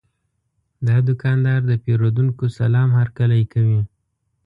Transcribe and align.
دا 0.87 0.97
دوکاندار 1.07 1.59
د 1.69 1.71
پیرودونکو 1.83 2.43
سلام 2.59 2.89
هرکلی 2.99 3.41
کوي. 3.53 3.81